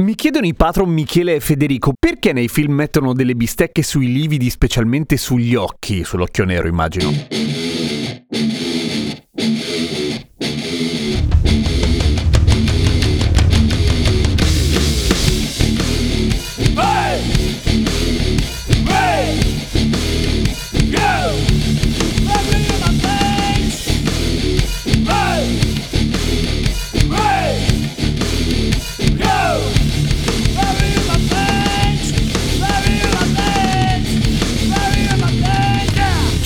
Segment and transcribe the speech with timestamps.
[0.00, 4.48] Mi chiedono i patron Michele e Federico perché nei film mettono delle bistecche sui lividi,
[4.48, 7.12] specialmente sugli occhi, sull'occhio nero immagino.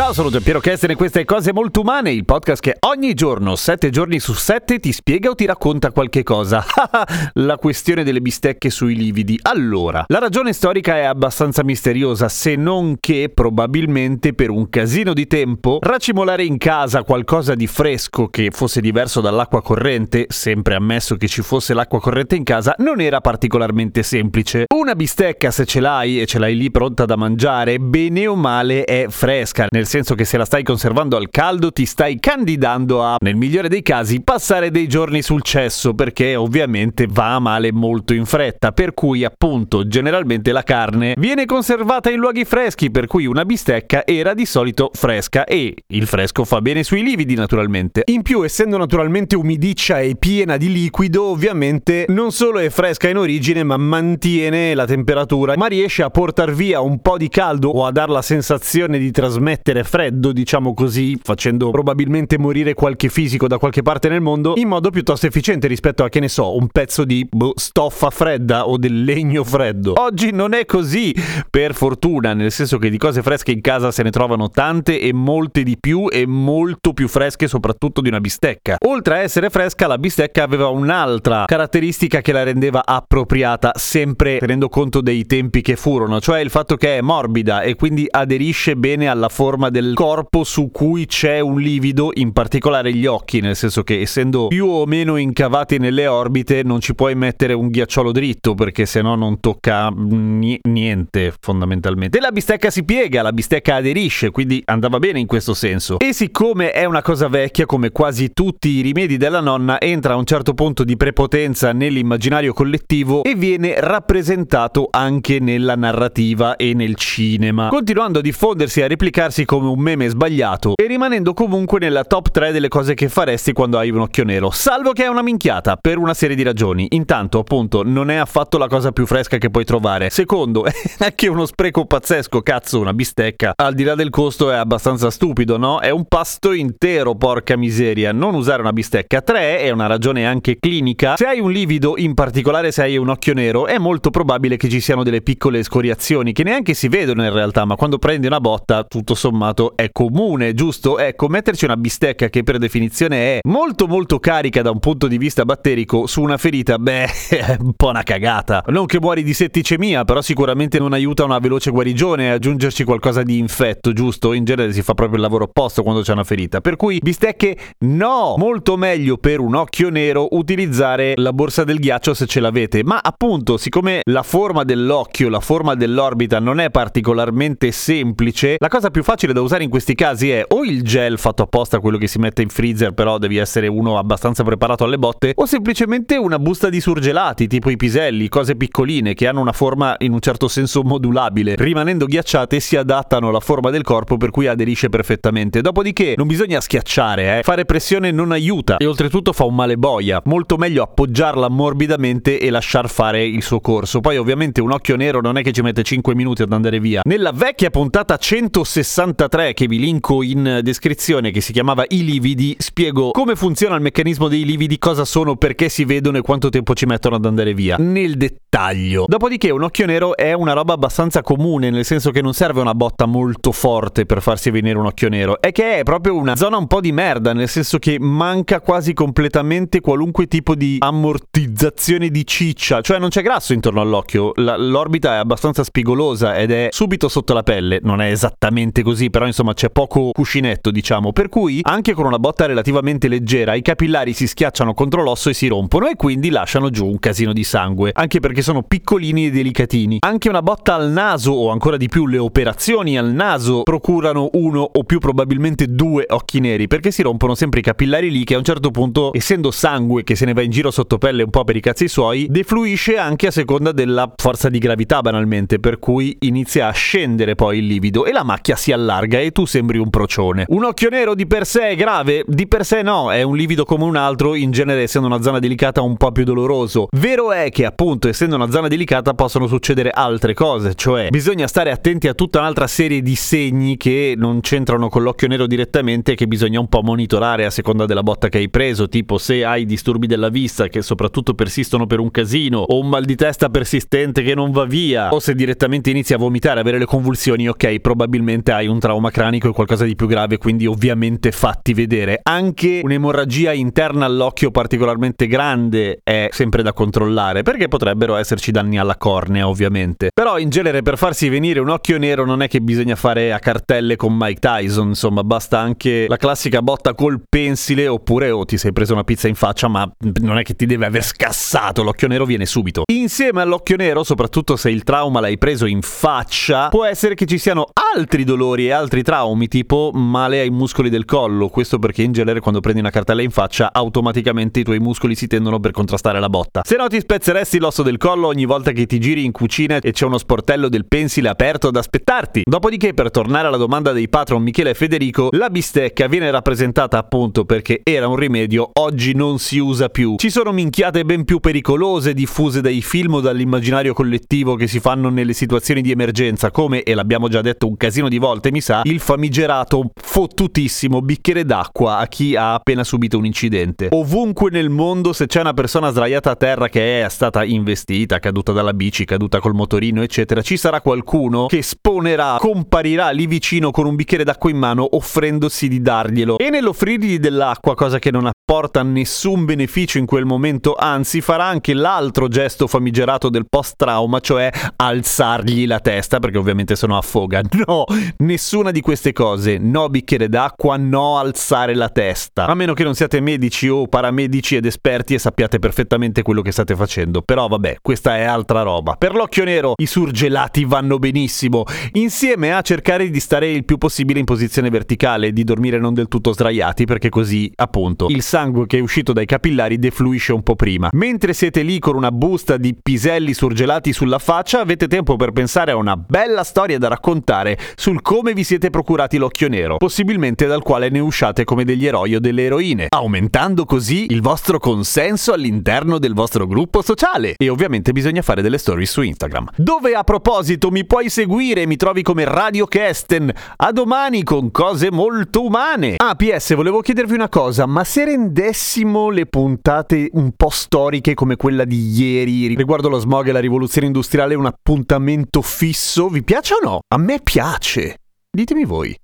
[0.00, 3.90] Ciao, sono Giampiero Kesten e queste Cose Molto Umane, il podcast che ogni giorno, sette
[3.90, 6.64] giorni su sette, ti spiega o ti racconta qualche cosa.
[7.34, 9.38] la questione delle bistecche sui lividi.
[9.42, 15.26] Allora, la ragione storica è abbastanza misteriosa, se non che probabilmente per un casino di
[15.26, 21.28] tempo racimolare in casa qualcosa di fresco che fosse diverso dall'acqua corrente, sempre ammesso che
[21.28, 24.64] ci fosse l'acqua corrente in casa, non era particolarmente semplice.
[24.74, 28.84] Una bistecca, se ce l'hai e ce l'hai lì pronta da mangiare, bene o male
[28.84, 33.16] è fresca nel senso che se la stai conservando al caldo ti stai candidando a,
[33.20, 38.14] nel migliore dei casi, passare dei giorni sul cesso perché ovviamente va a male molto
[38.14, 43.26] in fretta, per cui appunto generalmente la carne viene conservata in luoghi freschi, per cui
[43.26, 48.02] una bistecca era di solito fresca e il fresco fa bene sui lividi naturalmente.
[48.06, 53.18] In più essendo naturalmente umidiccia e piena di liquido, ovviamente non solo è fresca in
[53.18, 57.84] origine ma mantiene la temperatura, ma riesce a portare via un po' di caldo o
[57.84, 63.48] a dar la sensazione di trasmettere mettere freddo, diciamo così, facendo probabilmente morire qualche fisico
[63.48, 66.68] da qualche parte nel mondo in modo piuttosto efficiente rispetto a, che ne so, un
[66.68, 69.94] pezzo di boh, stoffa fredda o del legno freddo.
[70.00, 71.12] Oggi non è così,
[71.50, 75.12] per fortuna, nel senso che di cose fresche in casa se ne trovano tante e
[75.12, 78.76] molte di più e molto più fresche soprattutto di una bistecca.
[78.86, 84.68] Oltre a essere fresca, la bistecca aveva un'altra caratteristica che la rendeva appropriata, sempre tenendo
[84.68, 89.08] conto dei tempi che furono, cioè il fatto che è morbida e quindi aderisce bene
[89.08, 93.56] alla forma forma del corpo su cui c'è un livido, in particolare gli occhi, nel
[93.56, 98.12] senso che essendo più o meno incavati nelle orbite non ci puoi mettere un ghiacciolo
[98.12, 102.18] dritto perché sennò non tocca niente fondamentalmente.
[102.18, 105.98] E la bistecca si piega, la bistecca aderisce, quindi andava bene in questo senso.
[105.98, 110.16] E siccome è una cosa vecchia, come quasi tutti i rimedi della nonna, entra a
[110.16, 116.96] un certo punto di prepotenza nell'immaginario collettivo e viene rappresentato anche nella narrativa e nel
[116.96, 122.04] cinema, continuando a diffondersi e a replicarsi come un meme sbagliato e rimanendo comunque nella
[122.04, 125.22] top 3 delle cose che faresti quando hai un occhio nero, salvo che è una
[125.22, 126.88] minchiata, per una serie di ragioni.
[126.90, 130.10] Intanto, appunto, non è affatto la cosa più fresca che puoi trovare.
[130.10, 133.52] Secondo, è anche uno spreco pazzesco, cazzo, una bistecca.
[133.54, 135.80] Al di là del costo è abbastanza stupido, no?
[135.80, 138.12] È un pasto intero, porca miseria.
[138.12, 139.20] Non usare una bistecca.
[139.20, 141.16] 3 è una ragione anche clinica.
[141.16, 144.68] Se hai un livido, in particolare se hai un occhio nero, è molto probabile che
[144.68, 148.40] ci siano delle piccole scoriazioni che neanche si vedono in realtà, ma quando prendi una
[148.40, 150.98] botta, tutto sommato sommato è comune, giusto?
[150.98, 155.18] Ecco, metterci una bistecca che per definizione è molto molto carica da un punto di
[155.18, 158.64] vista batterico su una ferita, beh, è un po' una cagata.
[158.68, 163.38] Non che muori di setticemia, però sicuramente non aiuta una veloce guarigione aggiungerci qualcosa di
[163.38, 164.32] infetto, giusto?
[164.32, 166.60] In genere si fa proprio il lavoro opposto quando c'è una ferita.
[166.60, 168.34] Per cui bistecche no!
[168.38, 173.00] Molto meglio per un occhio nero utilizzare la borsa del ghiaccio se ce l'avete, ma
[173.02, 179.02] appunto, siccome la forma dell'occhio, la forma dell'orbita non è particolarmente semplice, la cosa più
[179.02, 182.18] facile da usare in questi casi è o il gel fatto apposta, quello che si
[182.18, 186.68] mette in freezer, però devi essere uno abbastanza preparato alle botte, o semplicemente una busta
[186.68, 190.82] di surgelati, tipo i piselli, cose piccoline che hanno una forma in un certo senso
[190.82, 191.54] modulabile.
[191.56, 195.60] Rimanendo ghiacciate si adattano alla forma del corpo per cui aderisce perfettamente.
[195.60, 197.42] Dopodiché non bisogna schiacciare, eh.
[197.42, 200.20] fare pressione non aiuta e oltretutto fa un male boia.
[200.24, 204.00] Molto meglio appoggiarla morbidamente e lasciar fare il suo corso.
[204.00, 207.00] Poi ovviamente un occhio nero non è che ci mette 5 minuti ad andare via.
[207.04, 212.54] Nella vecchia puntata 160 93 che vi linko in descrizione che si chiamava I lividi,
[212.58, 216.74] spiego come funziona il meccanismo dei lividi, cosa sono, perché si vedono e quanto tempo
[216.74, 217.76] ci mettono ad andare via.
[217.78, 219.06] Nel dettaglio.
[219.08, 222.74] Dopodiché un occhio nero è una roba abbastanza comune, nel senso che non serve una
[222.74, 226.58] botta molto forte per farsi venire un occhio nero, è che è proprio una zona
[226.58, 232.26] un po' di merda, nel senso che manca quasi completamente qualunque tipo di ammortizzazione di
[232.26, 237.08] ciccia, cioè non c'è grasso intorno all'occhio, la, l'orbita è abbastanza spigolosa ed è subito
[237.08, 241.60] sotto la pelle, non è esattamente così, però insomma c'è poco cuscinetto diciamo, per cui
[241.62, 245.88] anche con una botta relativamente leggera i capillari si schiacciano contro l'osso e si rompono
[245.88, 249.98] e quindi lasciano giù un casino di sangue, anche perché sono piccolini e delicatini.
[250.00, 254.68] Anche una botta al naso o ancora di più le operazioni al naso procurano uno
[254.72, 258.38] o più probabilmente due occhi neri perché si rompono sempre i capillari lì che a
[258.38, 261.44] un certo punto, essendo sangue che se ne va in giro sotto pelle un po'
[261.44, 266.16] per i cazzi suoi, defluisce anche a seconda della forza di gravità banalmente, per cui
[266.20, 269.90] inizia a scendere poi il livido e la macchia si allarga e tu sembri un
[269.90, 270.44] procione.
[270.48, 272.22] Un occhio nero di per sé è grave?
[272.26, 275.38] Di per sé no, è un livido come un altro, in genere essendo una zona
[275.38, 276.88] delicata un po' più doloroso.
[276.92, 281.70] Vero è che appunto essendo una zona delicata possono succedere altre cose, cioè bisogna stare
[281.70, 286.14] attenti a tutta un'altra serie di segni che non c'entrano con l'occhio nero direttamente e
[286.14, 289.64] che bisogna un po' monitorare a seconda della botta che hai preso, tipo se hai
[289.64, 294.22] disturbi della vista che soprattutto persistono per un casino o un mal di testa persistente
[294.22, 298.52] che non va via o se direttamente inizi a vomitare, avere le convulsioni, ok, probabilmente
[298.52, 302.20] hai un trauma cranico e qualcosa di più grave, quindi ovviamente fatti vedere.
[302.22, 308.96] Anche un'emorragia interna all'occhio particolarmente grande è sempre da controllare perché potrebbero esserci danni alla
[308.96, 310.10] cornea, ovviamente.
[310.12, 313.38] Però in genere per farsi venire un occhio nero non è che bisogna fare a
[313.38, 318.58] cartelle con Mike Tyson, insomma, basta anche la classica botta col pensile oppure oh, ti
[318.58, 322.08] sei preso una pizza in faccia, ma non è che ti deve aver scassato, l'occhio
[322.08, 322.82] nero viene subito.
[322.92, 327.38] Insieme all'occhio nero, soprattutto se il trauma l'hai preso in faccia, può essere che ci
[327.38, 331.48] siano altri dolori e altri traumi, tipo male ai muscoli del collo.
[331.48, 335.26] Questo perché in genere quando prendi una cartella in faccia, automaticamente i tuoi muscoli si
[335.26, 336.62] tendono per contrastare la botta.
[336.64, 339.92] Se no ti spezzeresti l'osso del collo ogni volta che ti giri in cucina e
[339.92, 342.42] c'è uno sportello del pensile aperto ad aspettarti.
[342.44, 347.44] Dopodiché, per tornare alla domanda dei patron Michele e Federico, la bistecca viene rappresentata appunto
[347.44, 350.16] perché era un rimedio, oggi non si usa più.
[350.16, 355.08] Ci sono minchiate ben più pericolose diffuse dai film o dall'immaginario collettivo che si fanno
[355.08, 358.79] nelle situazioni di emergenza, come, e l'abbiamo già detto un casino di volte, mi sa,
[358.84, 363.88] il famigerato fottutissimo bicchiere d'acqua a chi ha appena subito un incidente.
[363.90, 368.52] Ovunque nel mondo, se c'è una persona sdraiata a terra che è stata investita, caduta
[368.52, 373.86] dalla bici, caduta col motorino, eccetera, ci sarà qualcuno che sponerà, comparirà lì vicino con
[373.86, 376.38] un bicchiere d'acqua in mano offrendosi di darglielo.
[376.38, 381.74] E nell'offrirgli dell'acqua, cosa che non apporta nessun beneficio in quel momento, anzi farà anche
[381.74, 387.40] l'altro gesto famigerato del post-trauma, cioè alzargli la testa, perché ovviamente se no affoga.
[387.60, 387.84] No,
[388.18, 389.58] nessuna di queste cose.
[389.58, 392.46] No bicchiere d'acqua, no alzare la testa.
[392.46, 396.52] A meno che non siate medici o paramedici ed esperti e sappiate perfettamente quello che
[396.52, 397.22] state facendo.
[397.22, 398.94] Però vabbè, questa è altra roba.
[398.94, 404.18] Per l'occhio nero i surgelati vanno benissimo, insieme a cercare di stare il più possibile
[404.18, 408.78] in posizione verticale, di dormire non del tutto sdraiati, perché così, appunto, il sangue che
[408.78, 410.88] è uscito dai capillari defluisce un po' prima.
[410.92, 415.70] Mentre siete lì con una busta di piselli surgelati sulla faccia, avete tempo per pensare
[415.70, 420.62] a una bella storia da raccontare sul come vi siete procurati l'occhio nero, possibilmente dal
[420.62, 425.98] quale ne usciate come degli eroi o delle eroine, aumentando così il vostro consenso all'interno
[425.98, 427.34] del vostro gruppo sociale.
[427.38, 429.48] E ovviamente bisogna fare delle stories su Instagram.
[429.56, 433.32] Dove a proposito mi puoi seguire, mi trovi come Radio Kesten.
[433.56, 435.94] A domani con cose molto umane.
[435.96, 441.36] Ah, PS, volevo chiedervi una cosa, ma se rendessimo le puntate un po' storiche come
[441.36, 446.54] quella di ieri riguardo lo smog e la rivoluzione industriale un appuntamento fisso, vi piace
[446.54, 446.80] o no?
[446.88, 447.99] A me piace.
[448.32, 448.96] Ditemi voi.